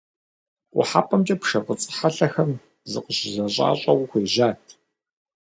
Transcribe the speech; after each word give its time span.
КъухьэпӀэмкӀэ 0.73 1.35
пшэ 1.41 1.59
фӀыцӀэ 1.65 1.91
хьэлъэхэм 1.97 2.51
зыкъыщызэщӀащӀэу 2.91 4.01
хуежьат. 4.09 4.63